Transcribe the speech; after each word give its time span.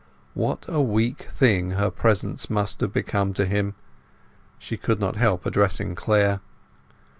What 0.33 0.65
a 0.67 0.81
weak 0.81 1.27
thing 1.31 1.73
her 1.77 1.91
presence 1.91 2.49
must 2.49 2.81
have 2.81 2.91
become 2.91 3.35
to 3.35 3.45
him! 3.45 3.75
She 4.57 4.75
could 4.75 4.99
not 4.99 5.15
help 5.15 5.45
addressing 5.45 5.93
Clare. 5.93 6.39